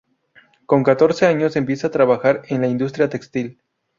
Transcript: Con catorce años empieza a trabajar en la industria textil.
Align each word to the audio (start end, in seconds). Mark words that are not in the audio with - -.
Con 0.65 0.81
catorce 0.83 1.27
años 1.27 1.55
empieza 1.55 1.85
a 1.85 1.91
trabajar 1.91 2.41
en 2.47 2.61
la 2.61 2.67
industria 2.67 3.07
textil. 3.07 3.61